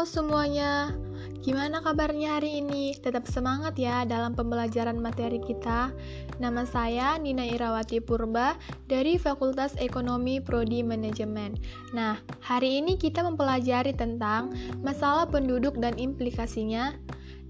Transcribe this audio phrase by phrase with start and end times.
[0.00, 0.96] Semuanya,
[1.44, 2.96] gimana kabarnya hari ini?
[2.96, 5.92] Tetap semangat ya dalam pembelajaran materi kita.
[6.40, 8.56] Nama saya Nina Irawati Purba
[8.88, 11.60] dari Fakultas Ekonomi Prodi Manajemen.
[11.92, 16.96] Nah, hari ini kita mempelajari tentang masalah penduduk dan implikasinya.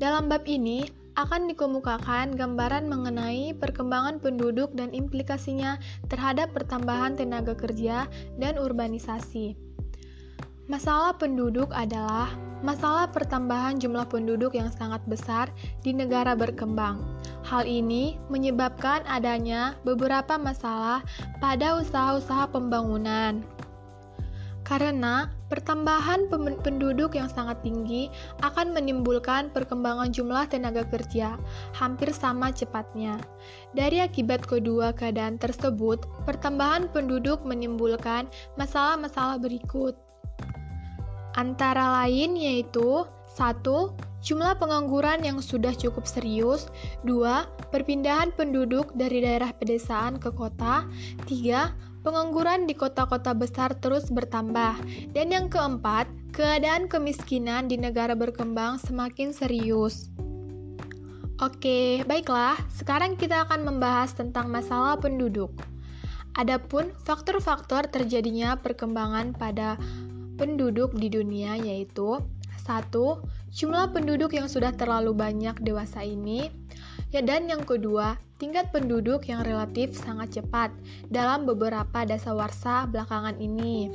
[0.02, 5.78] Dalam bab ini, akan dikemukakan gambaran mengenai perkembangan penduduk dan implikasinya
[6.10, 8.10] terhadap pertambahan tenaga kerja
[8.42, 9.69] dan urbanisasi.
[10.70, 12.30] Masalah penduduk adalah
[12.62, 15.50] masalah pertambahan jumlah penduduk yang sangat besar
[15.82, 17.02] di negara berkembang.
[17.42, 21.02] Hal ini menyebabkan adanya beberapa masalah
[21.42, 23.42] pada usaha-usaha pembangunan.
[24.62, 26.30] Karena pertambahan
[26.62, 28.06] penduduk yang sangat tinggi
[28.46, 31.34] akan menimbulkan perkembangan jumlah tenaga kerja
[31.74, 33.18] hampir sama cepatnya.
[33.74, 39.98] Dari akibat kedua keadaan tersebut, pertambahan penduduk menimbulkan masalah-masalah berikut
[41.40, 46.68] antara lain yaitu satu Jumlah pengangguran yang sudah cukup serius
[47.08, 47.72] 2.
[47.72, 50.84] Perpindahan penduduk dari daerah pedesaan ke kota
[51.24, 52.04] 3.
[52.04, 54.76] Pengangguran di kota-kota besar terus bertambah
[55.16, 56.04] Dan yang keempat,
[56.36, 60.12] keadaan kemiskinan di negara berkembang semakin serius
[61.40, 65.48] Oke, baiklah, sekarang kita akan membahas tentang masalah penduduk.
[66.36, 69.80] Adapun faktor-faktor terjadinya perkembangan pada
[70.40, 72.16] penduduk di dunia yaitu
[72.64, 73.20] satu
[73.52, 76.48] jumlah penduduk yang sudah terlalu banyak dewasa ini
[77.12, 80.72] ya dan yang kedua tingkat penduduk yang relatif sangat cepat
[81.12, 83.92] dalam beberapa dasawarsa belakangan ini.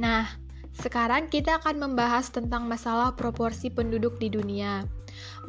[0.00, 0.24] Nah,
[0.72, 4.80] sekarang kita akan membahas tentang masalah proporsi penduduk di dunia.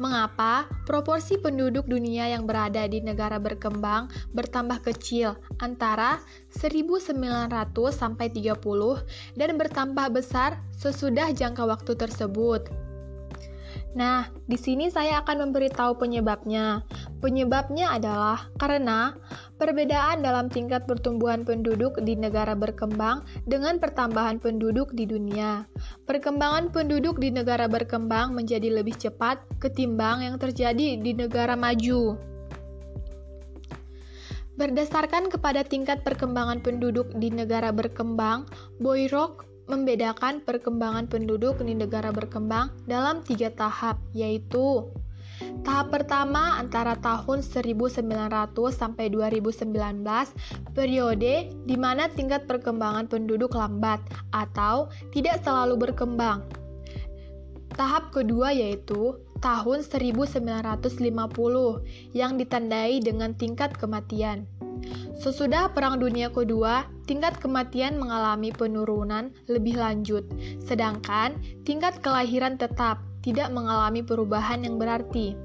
[0.00, 6.20] Mengapa proporsi penduduk dunia yang berada di negara berkembang bertambah kecil antara
[6.52, 7.16] 1900
[7.90, 8.58] sampai 30
[9.38, 12.91] dan bertambah besar sesudah jangka waktu tersebut?
[13.92, 16.80] Nah, di sini saya akan memberitahu penyebabnya.
[17.20, 19.12] Penyebabnya adalah karena
[19.60, 25.68] perbedaan dalam tingkat pertumbuhan penduduk di negara berkembang dengan pertambahan penduduk di dunia.
[26.08, 32.16] Perkembangan penduduk di negara berkembang menjadi lebih cepat ketimbang yang terjadi di negara maju.
[34.56, 38.48] Berdasarkan kepada tingkat perkembangan penduduk di negara berkembang,
[38.80, 44.86] Boyrock membedakan perkembangan penduduk di negara berkembang dalam tiga tahap, yaitu
[45.62, 48.02] Tahap pertama antara tahun 1900
[48.70, 49.74] sampai 2019,
[50.74, 51.34] periode
[51.66, 54.02] di mana tingkat perkembangan penduduk lambat
[54.34, 56.46] atau tidak selalu berkembang.
[57.74, 61.02] Tahap kedua yaitu tahun 1950
[62.14, 64.46] yang ditandai dengan tingkat kematian.
[65.22, 70.26] Sesudah Perang Dunia Kedua, tingkat kematian mengalami penurunan lebih lanjut,
[70.58, 75.38] sedangkan tingkat kelahiran tetap tidak mengalami perubahan yang berarti.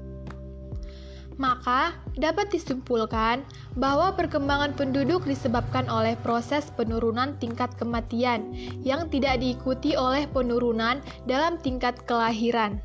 [1.38, 3.46] Maka, dapat disimpulkan
[3.78, 8.50] bahwa perkembangan penduduk disebabkan oleh proses penurunan tingkat kematian
[8.82, 10.98] yang tidak diikuti oleh penurunan
[11.30, 12.82] dalam tingkat kelahiran.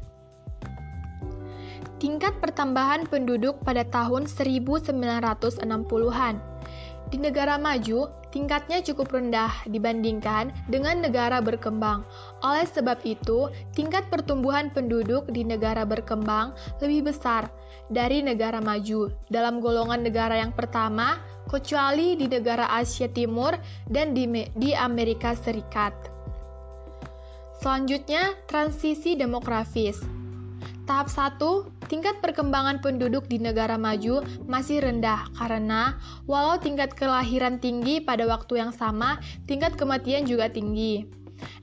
[1.97, 6.52] Tingkat pertambahan penduduk pada tahun 1960-an
[7.13, 12.01] di negara maju, tingkatnya cukup rendah dibandingkan dengan negara berkembang.
[12.41, 17.53] Oleh sebab itu, tingkat pertumbuhan penduduk di negara berkembang lebih besar
[17.93, 23.53] dari negara maju dalam golongan negara yang pertama, kecuali di negara Asia Timur
[23.85, 24.25] dan di,
[24.57, 25.93] di Amerika Serikat.
[27.61, 30.22] Selanjutnya, transisi demografis.
[30.83, 31.39] Tahap 1,
[31.87, 34.19] tingkat perkembangan penduduk di negara maju
[34.51, 35.95] masih rendah karena
[36.27, 39.15] walau tingkat kelahiran tinggi pada waktu yang sama,
[39.47, 41.07] tingkat kematian juga tinggi.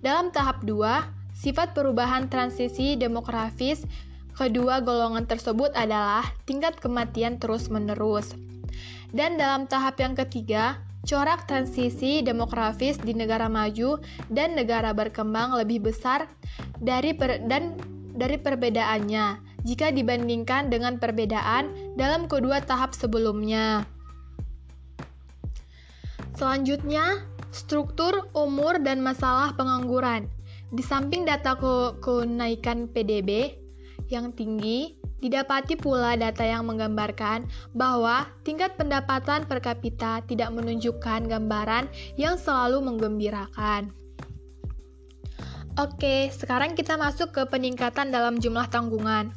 [0.01, 3.85] Dalam tahap 2, sifat perubahan transisi demografis
[4.33, 8.33] kedua golongan tersebut adalah tingkat kematian terus-menerus.
[9.13, 14.01] Dan dalam tahap yang ketiga, corak transisi demografis di negara maju
[14.33, 16.25] dan negara berkembang lebih besar
[16.81, 17.77] dari per, dan
[18.21, 23.89] dari perbedaannya jika dibandingkan dengan perbedaan dalam kedua tahap sebelumnya.
[26.37, 30.29] Selanjutnya, struktur, umur, dan masalah pengangguran.
[30.73, 33.61] Di samping data ke kenaikan PDB
[34.09, 37.45] yang tinggi, didapati pula data yang menggambarkan
[37.77, 44.00] bahwa tingkat pendapatan per kapita tidak menunjukkan gambaran yang selalu menggembirakan.
[45.79, 49.31] Oke, sekarang kita masuk ke peningkatan dalam jumlah tanggungan.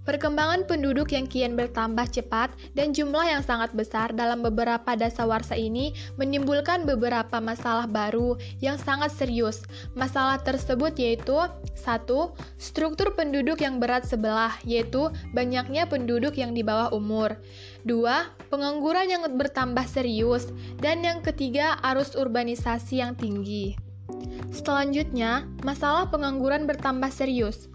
[0.00, 5.92] Perkembangan penduduk yang kian bertambah cepat dan jumlah yang sangat besar dalam beberapa dasawarsa ini
[6.16, 9.66] menimbulkan beberapa masalah baru yang sangat serius.
[9.92, 11.36] Masalah tersebut yaitu
[11.76, 17.36] satu, Struktur penduduk yang berat sebelah, yaitu banyaknya penduduk yang di bawah umur.
[17.82, 20.50] Dua, Pengangguran yang bertambah serius.
[20.78, 23.89] Dan yang ketiga, arus urbanisasi yang tinggi.
[24.50, 27.70] Selanjutnya, masalah pengangguran bertambah serius.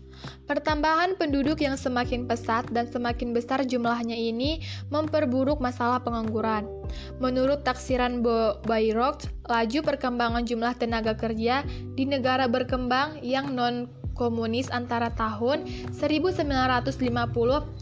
[0.45, 4.61] Pertambahan penduduk yang semakin pesat dan semakin besar jumlahnya ini
[4.93, 6.69] memperburuk masalah pengangguran.
[7.17, 8.21] Menurut taksiran
[8.65, 11.65] Bayreuth, laju perkembangan jumlah tenaga kerja
[11.97, 17.03] di negara berkembang yang non komunis antara tahun 1950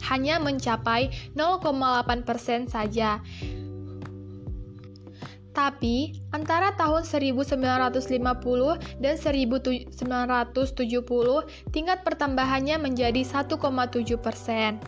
[0.09, 3.21] hanya mencapai 0,8% persen saja
[5.53, 7.61] tapi, antara tahun 1950
[8.97, 9.94] dan 1970,
[11.69, 14.81] tingkat pertambahannya menjadi 1,7 persen.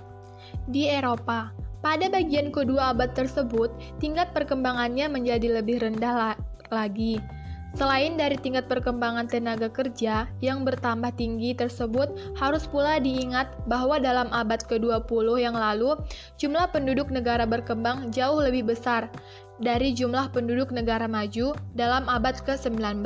[0.65, 1.53] Di Eropa,
[1.85, 3.69] pada bagian kedua abad tersebut,
[4.01, 6.31] tingkat perkembangannya menjadi lebih rendah la
[6.73, 7.21] lagi.
[7.75, 12.07] Selain dari tingkat perkembangan tenaga kerja yang bertambah tinggi tersebut,
[12.39, 15.99] harus pula diingat bahwa dalam abad ke-20 yang lalu,
[16.39, 19.11] jumlah penduduk negara berkembang jauh lebih besar
[19.59, 23.03] dari jumlah penduduk negara maju dalam abad ke-19.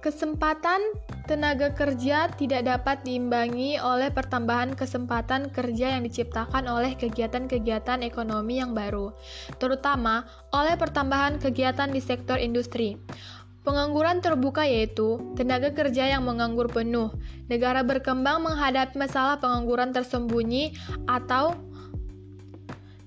[0.00, 0.80] Kesempatan
[1.28, 8.72] tenaga kerja tidak dapat diimbangi oleh pertambahan kesempatan kerja yang diciptakan oleh kegiatan-kegiatan ekonomi yang
[8.72, 9.12] baru,
[9.60, 10.24] terutama
[10.56, 12.96] oleh pertambahan kegiatan di sektor industri.
[13.60, 17.12] Pengangguran terbuka yaitu tenaga kerja yang menganggur penuh.
[17.52, 20.80] Negara berkembang menghadapi masalah pengangguran tersembunyi
[21.12, 21.60] atau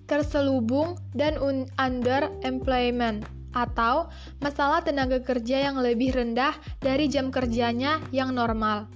[0.06, 1.42] terselubung dan
[1.82, 4.10] underemployment atau
[4.42, 8.90] masalah tenaga kerja yang lebih rendah dari jam kerjanya yang normal.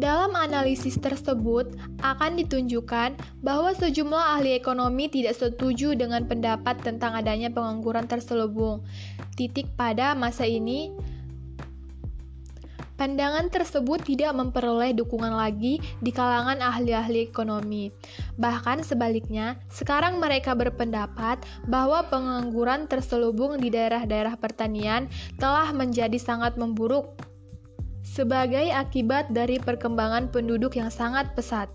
[0.00, 7.52] Dalam analisis tersebut akan ditunjukkan bahwa sejumlah ahli ekonomi tidak setuju dengan pendapat tentang adanya
[7.52, 8.80] pengangguran terselubung.
[9.36, 10.88] Titik pada masa ini
[13.00, 17.88] Pandangan tersebut tidak memperoleh dukungan lagi di kalangan ahli-ahli ekonomi.
[18.36, 25.08] Bahkan sebaliknya, sekarang mereka berpendapat bahwa pengangguran terselubung di daerah-daerah pertanian
[25.40, 27.16] telah menjadi sangat memburuk
[28.04, 31.72] sebagai akibat dari perkembangan penduduk yang sangat pesat.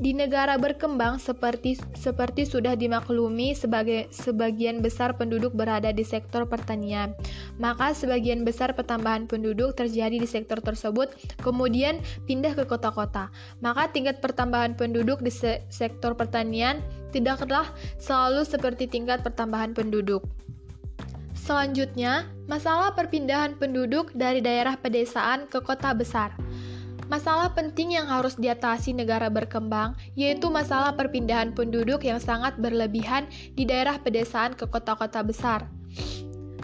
[0.00, 7.12] Di negara berkembang seperti seperti sudah dimaklumi sebagai sebagian besar penduduk berada di sektor pertanian,
[7.60, 11.12] maka sebagian besar pertambahan penduduk terjadi di sektor tersebut
[11.44, 13.28] kemudian pindah ke kota-kota.
[13.60, 16.80] Maka tingkat pertambahan penduduk di se sektor pertanian
[17.12, 17.68] tidaklah
[18.00, 20.24] selalu seperti tingkat pertambahan penduduk.
[21.36, 26.32] Selanjutnya, masalah perpindahan penduduk dari daerah pedesaan ke kota besar.
[27.10, 33.26] Masalah penting yang harus diatasi negara berkembang yaitu masalah perpindahan penduduk yang sangat berlebihan
[33.58, 35.66] di daerah pedesaan ke kota-kota besar.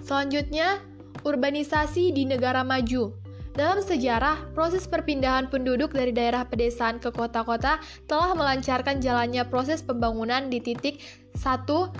[0.07, 0.79] Selanjutnya,
[1.27, 3.11] urbanisasi di negara maju.
[3.59, 10.47] Dalam sejarah, proses perpindahan penduduk dari daerah pedesaan ke kota-kota telah melancarkan jalannya proses pembangunan
[10.47, 11.03] di titik
[11.35, 11.91] satu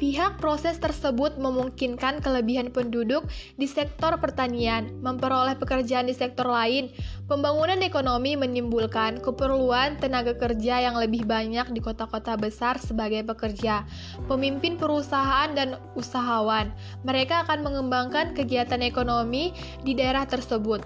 [0.00, 3.28] Pihak proses tersebut memungkinkan kelebihan penduduk
[3.60, 6.88] di sektor pertanian memperoleh pekerjaan di sektor lain.
[7.28, 13.84] Pembangunan ekonomi menimbulkan keperluan tenaga kerja yang lebih banyak di kota-kota besar sebagai pekerja,
[14.24, 16.72] pemimpin perusahaan dan usahawan.
[17.04, 19.52] Mereka akan mengembangkan kegiatan ekonomi
[19.84, 20.80] di daerah tersebut.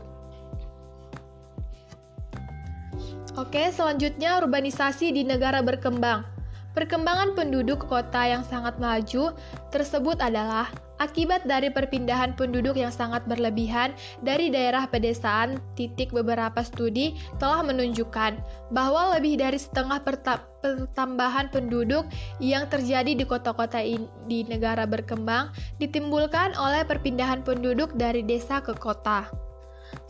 [3.39, 6.34] Oke, selanjutnya urbanisasi di negara berkembang.
[6.75, 9.31] Perkembangan penduduk kota yang sangat maju
[9.71, 10.67] tersebut adalah
[10.99, 13.95] akibat dari perpindahan penduduk yang sangat berlebihan
[14.27, 15.63] dari daerah pedesaan.
[15.79, 18.43] Titik beberapa studi telah menunjukkan
[18.75, 22.11] bahwa lebih dari setengah pertambahan penduduk
[22.43, 23.79] yang terjadi di kota-kota
[24.27, 29.31] di negara berkembang ditimbulkan oleh perpindahan penduduk dari desa ke kota.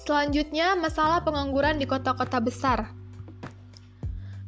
[0.01, 3.04] Selanjutnya, masalah pengangguran di kota-kota besar.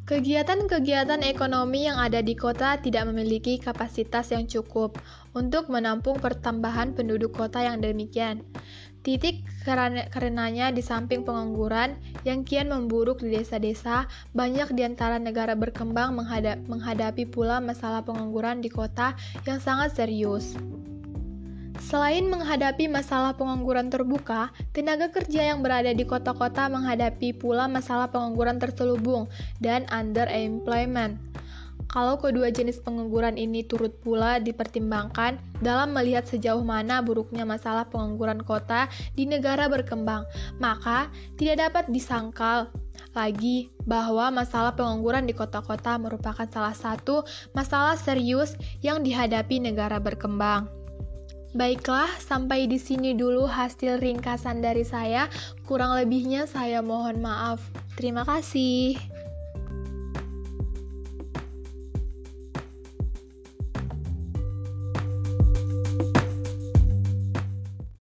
[0.07, 5.03] Kegiatan-kegiatan ekonomi yang ada di kota tidak memiliki kapasitas yang cukup
[5.35, 8.47] untuk menampung pertambahan penduduk kota yang demikian.
[9.03, 16.15] Titik karenanya di samping pengangguran yang kian memburuk di desa-desa, banyak di antara negara berkembang
[16.71, 20.55] menghadapi pula masalah pengangguran di kota yang sangat serius.
[21.87, 28.59] Selain menghadapi masalah pengangguran terbuka, tenaga kerja yang berada di kota-kota menghadapi pula masalah pengangguran
[28.59, 29.31] terselubung
[29.63, 31.15] dan underemployment.
[31.87, 38.43] kalau kedua jenis pengangguran ini turut pula dipertimbangkan dalam melihat sejauh mana buruknya masalah pengangguran
[38.43, 40.27] kota di negara berkembang,
[40.59, 41.07] maka
[41.39, 42.67] tidak dapat disangkal
[43.15, 47.23] lagi bahwa masalah pengangguran di kota-kota merupakan salah satu
[47.55, 50.67] masalah serius yang dihadapi negara berkembang.
[51.57, 55.25] Baiklah, sampai di sini dulu hasil ringkasan dari saya.
[55.65, 57.65] Kurang lebihnya saya mohon maaf.
[57.97, 59.16] Terima kasih.